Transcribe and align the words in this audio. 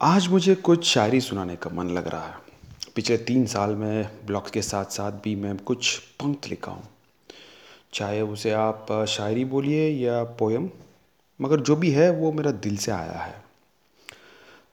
आज 0.00 0.28
मुझे 0.28 0.54
कुछ 0.54 0.84
शायरी 0.86 1.20
सुनाने 1.20 1.56
का 1.56 1.70
मन 1.70 1.88
लग 1.90 2.08
रहा 2.08 2.26
है। 2.26 2.34
पिछले 2.94 3.16
तीन 3.18 3.46
साल 3.46 3.70
में 3.70 4.10
ब्लॉग्स 4.26 4.50
के 4.50 4.62
साथ 4.62 4.84
साथ 4.84 5.12
भी 5.12 5.34
मैं 5.36 5.56
कुछ 5.56 5.98
पंक्त 5.98 6.48
लिखा 6.48 6.72
हूँ। 6.72 6.88
चाहे 7.94 8.20
उसे 8.20 8.50
आप 8.50 8.86
शायरी 9.08 9.44
बोलिए 9.44 9.88
या 9.90 10.22
पोयम, 10.24 10.68
मगर 11.40 11.60
जो 11.60 11.76
भी 11.76 11.90
है 11.90 12.10
वो 12.10 12.32
मेरा 12.32 12.50
दिल 12.50 12.76
से 12.76 12.92
आया 12.92 13.18
है। 13.18 13.42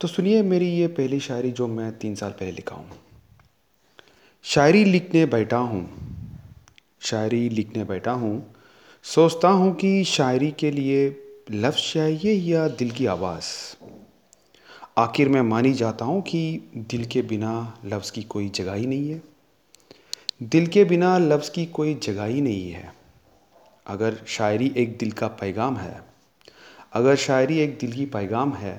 तो 0.02 0.08
सुनिए 0.08 0.42
मेरी 0.44 0.68
ये 0.68 0.88
पहली 0.88 1.20
शायरी 1.20 1.52
जो 1.52 1.68
मैं 1.68 1.92
तीन 1.98 2.16
साल 2.16 2.32
पहले 2.32 2.52
लिखा 2.52 2.76
हूँ। 2.76 2.90
शायरी 4.44 4.84
लिखने 4.86 5.26
बैठा 5.26 5.58
हूँ, 5.58 5.90
शायरी 7.02 7.50
लिखने 7.50 7.84
बैठा 7.84 8.12
हूँ, 8.12 8.56
सोचता 9.04 9.50
हूँ 9.50 9.76
कि 9.76 10.04
शायरी 10.04 10.52
के 10.52 10.72
लिए 10.72 11.08
लफ्ज़ 11.52 11.94
चाहिए 11.94 12.34
या 12.54 12.68
दिल 12.68 12.92
की 12.92 13.06
आवाज़। 13.06 13.44
आखिर 14.98 15.30
मैं 15.30 15.42
मानी 15.42 15.72
जाता 15.74 16.06
हूँ 16.06 16.22
कि 16.22 16.40
दिल 16.92 17.06
के 17.06 17.22
बिना 17.22 17.52
लफ्ज़ 17.86 18.12
की 18.12 18.22
कोई 18.24 18.48
जगह 18.50 18.74
ही 18.74 18.86
नहीं 18.88 19.10
है। 19.10 19.22
दिल 20.44 20.68
के 20.68 20.84
बिना 20.84 21.18
लफ्ज़ 21.18 21.50
की 21.52 21.66
कोई 21.66 21.94
जगह 22.04 22.24
ही 22.24 22.42
नहीं 22.42 22.72
है। 22.72 22.94
अगर 23.86 24.16
शायरी 24.28 24.72
एक 24.78 24.98
दिल 24.98 25.12
का 25.12 25.28
पैगाम 25.28 25.78
है, 25.78 26.02
अगर 26.94 27.16
शायरी 27.16 27.58
एक 27.60 27.78
दिल 27.78 27.92
की 27.92 28.06
पैगाम 28.06 28.54
है 28.54 28.74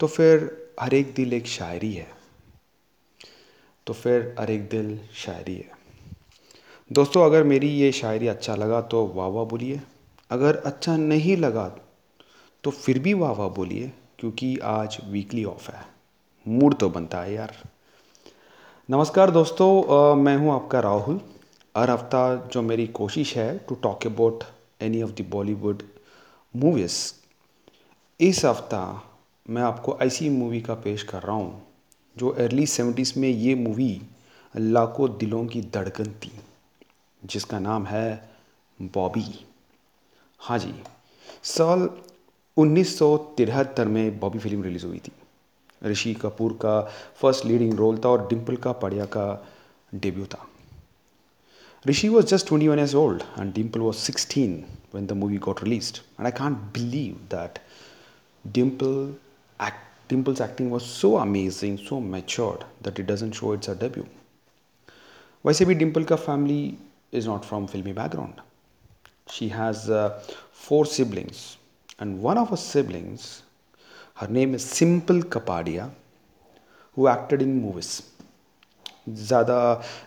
तो 0.00 0.06
फिर 0.06 0.50
हर 0.80 0.94
एक 0.94 1.14
दिल 1.14 1.32
एक 1.32 1.46
शायरी 1.46 1.92
है। 1.92 2.06
तो 3.86 3.92
फिर 3.92 4.34
हर 4.40 4.50
एक 4.50 4.68
दिल 4.68 4.98
शायरी 5.16 5.54
है। 5.54 5.70
दोस्तों, 6.90 7.24
अगर 7.24 7.44
मेरी 7.44 7.68
ये 7.70 7.90
शायरी 7.92 8.28
अच्छा 8.28 8.56
लगा 8.56 8.80
तो 8.82 9.06
वाह 9.06 9.28
वाह 9.28 9.44
बोलिए। 9.44 9.80
अगर 10.30 10.56
अच्छा 10.56 10.96
नहीं 10.96 11.36
लगा 11.36 11.68
तो 12.64 12.70
फिर 12.70 12.98
भी 12.98 13.14
वाह 13.14 13.32
वाह 13.32 13.48
बोलिए। 13.48 13.92
क्योंकि 14.22 14.58
आज 14.58 14.96
वीकली 15.04 15.44
ऑफ़ 15.44 15.70
है। 15.70 15.84
मूड 16.48 16.74
तो 16.74 16.88
बनता 16.90 17.20
है 17.20 17.32
यार। 17.34 17.54
नमस्कार 18.90 19.30
दोस्तों 19.30 19.68
आ, 19.84 20.14
मैं 20.14 20.36
हूँ 20.36 20.52
आपका 20.54 20.80
राहुल। 20.80 21.20
हर 21.76 21.90
हफ़्ता 21.90 22.50
जो 22.52 22.62
मेरी 22.62 22.86
कोशिश 22.86 23.36
है 23.36 23.58
to 23.58 23.74
talk 23.74 24.06
about 24.06 24.44
any 24.82 25.02
of 25.02 25.10
the 25.10 25.26
Bollywood 25.30 25.82
movies 26.56 26.98
इस 28.20 28.44
हफ़्ता 28.44 29.02
मैं 29.50 29.62
आपको 29.62 29.98
ऐसी 30.02 30.28
मूवी 30.28 30.60
का 30.60 30.74
पेश 30.74 31.02
कर 31.02 31.22
रहा 31.22 31.36
हूँ 31.36 31.62
जो 32.16 32.28
अर्ली 32.28 32.66
सेवेंटीज़ 32.66 33.18
में 33.20 33.28
ये 33.28 33.54
मूवी 33.54 34.02
लाखों 34.56 35.18
दिलों 35.18 35.46
की 35.46 35.62
धड़कन 35.74 36.04
थी 36.04 36.32
जिसका 37.24 37.58
नाम 37.58 37.86
है 37.86 38.30
बॉबी 38.82 39.46
हाँ 40.40 40.58
जी 40.58 40.74
साल 41.42 41.88
उन्नीस 42.56 42.98
सौ 42.98 43.16
तिहत्तर 43.36 43.88
में 43.88 44.18
बॉबी 44.20 44.38
फ़िल्म 44.38 44.62
रिलीज़ 44.62 44.86
हुई 44.86 44.98
थी 45.08 45.12
ऋषि 45.90 46.14
कपूर 46.22 46.52
का 46.62 46.80
फ़र्स्ट 47.20 47.44
लीडिंग 47.46 47.72
रोल 47.78 47.98
था 48.04 48.08
और 48.08 48.26
डिम्पल 48.28 48.56
का 48.66 48.72
पड़िया 48.84 49.04
का 49.16 49.26
डेब्यू 49.94 50.26
था 50.34 50.46
Rishi 51.84 52.08
was 52.08 52.26
just 52.26 52.48
twenty 52.48 52.68
one 52.68 52.78
years 52.78 52.94
old 52.94 53.22
and 53.38 53.52
Dimple 53.54 53.80
was 53.80 53.96
sixteen 53.98 54.62
the 54.94 55.14
movie 55.14 55.38
got 55.38 55.62
released. 55.62 56.02
And 56.18 56.26
I 56.26 56.30
can't 56.30 56.72
believe 56.72 57.16
that 57.30 57.60
Dimple 58.44 59.14
act, 59.60 60.08
Dimple's 60.08 60.40
acting 60.40 60.70
was 60.70 60.84
so 60.84 61.18
amazing, 61.18 61.78
so 61.78 62.00
matured 62.00 62.64
that 62.82 62.98
it 62.98 63.06
doesn't 63.06 63.32
show 63.32 63.52
it's 63.52 63.68
a 63.68 63.74
debut. 63.74 64.06
वैसे 65.44 65.64
भी 65.64 65.74
डिम्पल 65.74 66.04
का 66.04 66.16
family 66.16 66.76
is 67.14 67.26
not 67.28 67.44
from 67.44 67.66
filmy 67.66 67.92
background 67.92 68.40
she 69.30 69.48
has 69.48 69.80
four 70.66 70.86
siblings 70.86 71.40
and 71.98 72.20
one 72.20 72.38
of 72.38 72.50
her 72.50 72.56
siblings, 72.56 73.42
her 74.16 74.28
name 74.28 74.54
is 74.54 74.64
Simple 74.64 75.22
Kapadia, 75.22 75.90
who 76.96 77.08
acted 77.08 77.42
in 77.42 77.60
movies. 77.60 78.02
ज़्यादा 79.08 79.58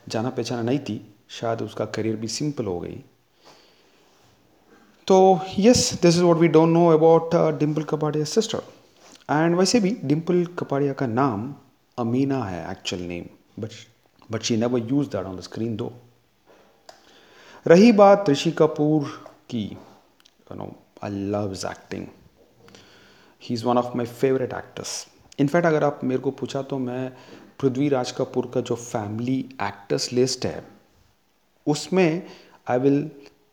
जाना 0.09 0.29
पहचाना 0.29 0.61
नहीं 0.61 0.79
थी 0.87 1.01
शायद 1.37 1.61
उसका 1.61 1.85
करियर 1.95 2.15
भी 2.15 2.27
सिंपल 2.27 2.65
हो 2.65 2.79
गई। 2.79 3.03
तो 5.07 5.17
yes 5.59 5.81
this 6.01 6.15
is 6.15 6.23
what 6.23 6.37
we 6.37 6.47
don't 6.47 6.69
know 6.69 6.85
about 6.91 7.35
Dimple 7.59 7.83
Kapadia 7.89 8.25
sister 8.25 8.61
and 9.31 9.55
वैसे 9.55 9.79
भी 9.79 9.95
डिम्पल 10.03 10.45
कपाड़िया 10.59 10.93
का 11.01 11.07
नाम 11.07 11.53
अमीना 11.97 12.43
है 12.43 12.71
actual 12.71 13.01
name 13.01 13.25
but 13.59 13.71
but 14.31 14.41
she 14.43 14.57
never 14.57 14.87
use 14.91 15.09
that 15.09 15.25
on 15.25 15.35
the 15.37 15.41
screen 15.49 15.75
दो 15.77 15.91
रही 17.65 17.91
बात 17.99 18.29
ऋषि 18.29 18.51
कपूर 18.57 19.09
की 19.49 19.63
you 19.63 20.55
know 20.55 20.71
I 21.03 21.11
love 21.11 21.53
acting 21.53 22.07
he 23.41 23.53
is 23.55 23.65
one 23.65 23.77
of 23.77 23.97
my 23.97 24.05
favourite 24.05 24.53
actors 24.53 25.05
in fact 25.39 25.67
अगर 25.67 25.83
आप 25.83 25.99
मेरे 26.03 26.21
को 26.21 26.31
पूछा 26.31 26.61
तो 26.61 26.77
मैं 26.77 27.09
पृथ्वी 27.59 27.89
राज 27.89 28.11
कपूर 28.11 28.51
का 28.53 28.61
जो 28.61 28.75
फैमिली 28.75 29.37
एक्टर्स 29.63 30.11
लिस्ट 30.13 30.45
है, 30.45 30.63
उसमें 31.67 32.27
I 32.69 32.79
will 32.79 33.01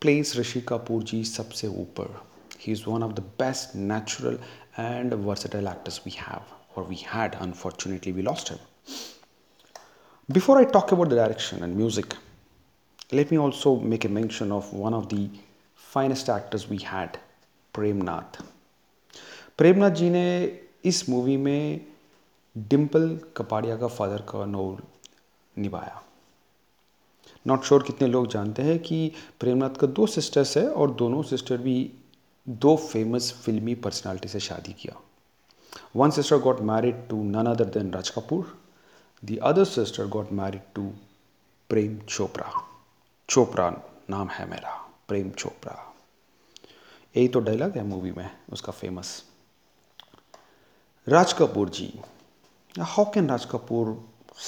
place 0.01 0.37
Rishi 0.37 0.61
Kapoor 0.69 1.03
ji 1.03 1.23
सबसे 1.25 1.69
ऊपर. 1.69 2.21
He 2.61 2.73
is 2.73 2.83
one 2.89 3.03
of 3.03 3.13
the 3.13 3.21
best 3.39 3.77
natural 3.77 4.39
and 4.79 5.15
versatile 5.25 5.67
actors 5.69 6.01
we 6.07 6.13
have 6.19 6.43
और 6.77 6.89
we 6.89 7.05
had 7.07 7.35
unfortunately 7.35 8.13
we 8.13 8.23
lost 8.23 8.51
him 8.51 8.59
before 10.29 10.59
I 10.59 10.65
talk 10.73 10.93
about 10.93 11.09
the 11.09 11.15
direction 11.15 11.63
and 11.65 11.77
music 11.77 12.15
let 13.19 13.33
me 13.33 13.39
also 13.45 13.71
make 13.93 14.05
a 14.07 14.11
mention 14.17 14.53
of 14.57 14.69
one 14.83 14.95
of 14.99 15.09
the 15.09 15.25
finest 15.87 16.31
actors 16.35 16.63
we 16.69 16.79
had. 16.93 17.19
Premnath. 17.75 18.43
Premnath 19.59 19.91
ji 19.91 20.11
ने 20.11 20.59
इस 20.85 21.09
movie 21.09 21.37
में 21.37 21.87
डिम्पल 22.59 23.21
कपाड़िया 23.37 23.77
का 23.77 23.87
father 23.87 24.17
का 24.17 24.45
role 24.45 24.83
निभाया। 25.59 26.03
Not 27.47 27.63
sure 27.63 27.81
sure 27.81 27.93
कितने 27.93 28.09
लोग 28.09 28.27
जानते 28.27 28.63
हैं 28.63 28.79
कि 28.79 29.13
प्रेमनाथ 29.41 29.71
का 29.71 29.87
दो 29.87 30.07
सिस्टर्स 30.07 30.57
है 30.57 30.69
और 30.69 30.91
दोनों 30.91 31.23
सिस्टर 31.23 31.57
भी 31.57 31.93
दो 32.49 32.77
फ़ेमस 32.77 33.43
फिल्मी 33.45 33.75
पर्सनालिटी 33.75 34.29
से 34.29 34.41
शादी 34.41 34.73
किया। 34.73 35.01
One 35.97 36.11
sister 36.11 36.39
got 36.39 36.61
married 36.61 37.09
to 37.09 37.23
none 37.23 37.47
other 37.47 37.65
than 37.65 37.91
Raj 37.93 38.11
Kapoor 38.11 38.59
the 39.25 39.39
other 39.43 39.65
sister 39.65 40.07
got 40.07 40.33
married 40.33 40.63
to 40.75 40.93
Prem 41.69 41.99
Chopra 41.99 42.69
Chopra 43.29 43.71
नाम 44.11 44.29
है 44.29 44.51
मेरा 44.51 44.91
प्रेम 45.09 45.31
चोपड़ा 45.31 45.92
यही 47.15 47.29
तो 47.29 47.41
डायलॉग 47.41 47.77
है 47.77 47.85
मूवी 47.87 48.13
में, 48.13 48.31
उसका 48.53 48.73
famous 48.73 49.23
Raj 51.07 51.33
Kapoor 51.33 51.69
ji 51.71 51.93
how 52.79 53.11
can 53.15 53.29
Raj 53.31 53.45
Kapoor 53.51 53.97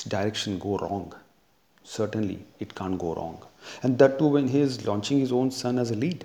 direction 0.08 0.58
go 0.58 0.76
wrong 0.76 1.14
certainly, 1.84 2.38
it 2.58 2.74
can't 2.74 2.98
go 2.98 3.14
wrong. 3.14 3.34
And 3.82 3.98
that 3.98 4.18
too 4.18 4.26
when 4.26 4.48
he 4.48 4.60
is 4.60 4.86
launching 4.86 5.18
his 5.20 5.32
own 5.32 5.50
son 5.50 5.78
as 5.78 5.90
a 5.90 5.94
lead. 5.94 6.24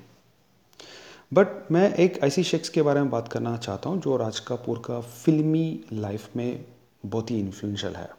But 1.34 1.72
मैं 1.72 1.94
एक 1.94 2.18
ऐसी 2.24 2.44
शख्स 2.44 2.70
के 2.70 2.82
बारे 2.82 3.02
में 3.02 3.10
बात 3.10 3.28
करना 3.28 3.56
चाहता 3.58 3.90
हूँ, 3.90 4.00
जो 4.02 4.16
राज 4.18 4.40
कपूर 4.48 4.82
का 4.86 5.00
फिल्मी 5.02 5.84
लाइफ 5.94 6.36
में 6.36 6.66
बहुत 7.06 7.32
ही 7.32 7.40
इन्फ्लुएंशियल 7.40 7.96
है, 7.96 8.10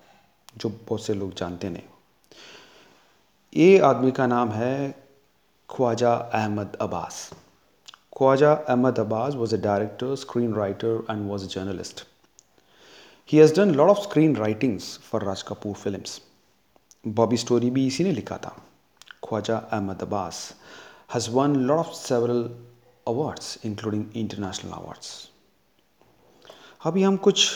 जो 0.58 0.68
बहुत 0.68 1.04
से 1.04 1.14
लोग 1.14 1.34
जानते 1.34 1.68
नहीं। 1.70 1.82
ये 3.56 3.78
आदमी 3.78 4.10
का 4.12 4.26
नाम 4.26 4.50
है 4.50 4.90
Khwaja 5.68 6.12
Ahmad 6.12 6.76
Abbas. 6.80 7.30
Khwaja 8.19 8.63
Ahmad 8.69 8.97
Abbas 8.97 9.35
was 9.35 9.51
a 9.51 9.57
director, 9.57 10.07
screenwriter, 10.15 11.03
and 11.09 11.27
was 11.27 11.43
a 11.43 11.47
journalist. 11.47 12.05
He 13.25 13.37
has 13.37 13.51
done 13.51 13.71
a 13.71 13.73
lot 13.73 13.89
of 13.89 13.99
screenwritings 14.09 14.99
for 14.99 15.19
Raj 15.19 15.43
Kapoor 15.43 15.75
films. 15.75 16.21
Bobby 17.05 17.37
Story 17.37 17.69
भी 17.69 17.85
इसी 17.87 18.03
ने 18.03 18.11
लिखा 18.11 18.37
था 18.45 18.55
Khwaja 19.27 19.57
Ahmad 19.57 20.01
Abbas 20.01 20.53
has 21.13 21.29
won 21.29 21.55
a 21.55 21.65
lot 21.71 21.79
of 21.85 21.93
several 21.93 22.49
awards 23.07 23.57
including 23.63 24.05
international 24.23 24.73
awards. 24.79 25.09
अभी 26.85 27.03
हम 27.03 27.17
कुछ 27.17 27.49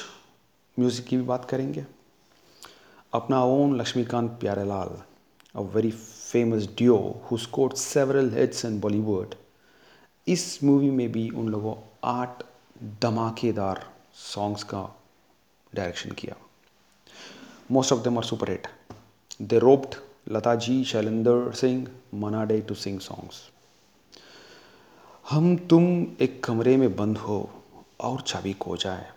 music 0.79 1.05
की 1.07 1.17
भी 1.17 1.23
बात 1.23 1.45
करेंगे 1.49 1.85
अपना 3.13 3.43
own 3.43 3.79
Laxmikant 3.79 4.37
Pyarelal 4.41 4.97
a 5.55 5.63
very 5.63 5.91
famous 5.91 6.67
duo 6.79 7.21
who 7.27 7.37
scored 7.37 7.75
several 7.77 8.29
hits 8.29 8.63
in 8.67 8.79
Bollywood 8.81 9.31
इस 10.26 10.62
मूवी 10.64 10.90
में 10.90 11.12
भी 11.12 11.28
उन 11.30 11.48
लोगों 11.48 11.74
आठ 12.04 12.42
धमाकेदार 13.02 13.84
सॉन्ग्स 14.14 14.62
का 14.62 14.82
डायरेक्शन 15.74 16.10
किया। 16.10 16.36
Most 17.70 17.92
of 17.92 18.00
them 18.00 18.18
are 18.18 18.24
super 18.24 18.50
hit 18.50 18.66
they 19.42 19.58
roped 19.58 19.94
Lata 20.28 20.54
ji 20.54 20.84
Shailendra 20.84 21.52
Singh 21.52 21.86
Manna 22.14 22.44
Dey 22.44 22.60
to 22.60 22.74
sing 22.74 23.00
songs 23.00 23.42
हम 25.30 25.56
तुम 25.56 25.84
एक 26.20 26.42
कमरे 26.44 26.76
में 26.76 26.96
बंद 26.96 27.18
हो 27.18 27.38
और 28.00 28.20
चाबी 28.20 28.52
खो 28.52 28.76
जाए। 28.76 29.10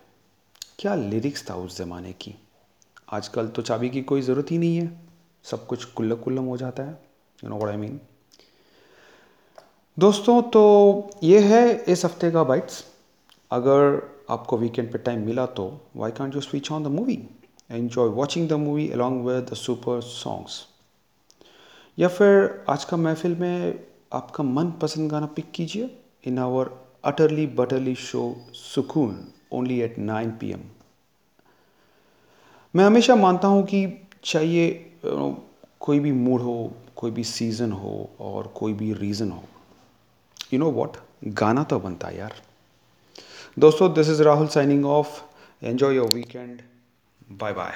क्या 0.79 0.95
लिरिक्स 0.95 1.49
था 1.49 1.55
उस 1.55 1.77
ज़माने 1.77 2.13
की? 2.13 2.35
आजकल 3.09 3.47
तो 3.47 3.61
चाबी 3.61 3.89
की 3.89 4.01
कोई 4.01 4.21
ज़रूरत 4.21 4.51
ही 4.51 4.57
नहीं 4.57 4.77
है। 4.77 5.01
सब 5.43 5.67
कुछ 5.67 5.85
कुल्लम 5.85 6.15
कुल्लम 6.15 6.43
हो 6.43 6.57
जाता 6.57 6.83
है। 6.83 6.99
You 7.43 7.49
know 7.49 7.57
what 7.57 7.69
I 7.69 7.77
mean 7.77 7.99
दोस्तों 9.97 10.41
तो 10.53 10.59
ये 11.23 11.39
है 11.39 11.61
इस 11.83 12.03
हफ़्ते 12.05 12.29
का 12.31 12.43
बाइट्स। 12.43 12.83
अगर 13.51 14.01
आपको 14.29 14.57
वीकेंड 14.57 14.91
पे 14.91 14.97
टाइम 14.97 15.25
मिला 15.25 15.45
तो 15.57 15.65
why 15.97 16.11
can't 16.11 16.35
you 16.35 16.41
switch 16.41 16.71
on 16.71 16.83
the 16.83 16.87
movie 16.87 17.17
enjoy 17.71 18.09
watching 18.09 18.47
the 18.49 18.53
movie 18.65 18.87
along 18.91 19.25
with 19.27 19.47
the 19.51 19.55
super 19.55 20.01
songs 20.01 20.61
या 21.97 22.07
फिर 22.07 22.65
आज 22.69 22.83
का 22.83 22.97
महफिल 22.97 23.35
में 23.35 23.79
आपका 24.13 24.43
मन 24.43 24.71
पसंद 24.81 25.11
गाना 25.11 25.25
पिक 25.35 25.51
कीजिए 25.55 25.89
in 26.27 26.39
our 26.39 26.71
utterly 27.05 27.47
butterly 27.57 27.95
show 28.03 28.23
Sukoon 28.53 29.19
only 29.53 29.79
at 29.81 29.99
nine 29.99 30.31
P 30.31 30.51
M 30.51 30.69
मैं 32.73 32.85
हमेशा 32.85 33.15
मानता 33.15 33.47
हूँ 33.47 33.65
कि 33.65 33.85
चाहिए 34.23 34.69
कोई 35.05 35.99
भी 35.99 36.11
मूड 36.13 36.41
हो, 36.41 36.73
कोई 36.95 37.11
भी 37.11 37.23
सीज़न 37.25 37.71
हो 37.71 38.09
और 38.19 38.53
कोई 38.55 38.73
भी 38.73 38.93
रीज़न 38.93 39.31
हो। 39.31 39.43
यू 40.53 40.59
नो 40.59 40.69
वॉट 40.71 40.97
गाना 41.39 41.63
तो 41.63 41.79
बनता 41.79 42.09
यार। 42.09 42.33
दोस्तों 43.59 43.93
this 43.93 44.09
is 44.09 44.23
Rahul 44.23 44.47
signing 44.47 44.85
off 44.85 45.21
enjoy 45.63 45.95
your 45.95 46.09
weekend 46.09 46.61
bye 47.31 47.53
bye 47.53 47.73